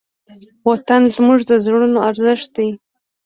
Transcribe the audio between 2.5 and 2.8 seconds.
دی.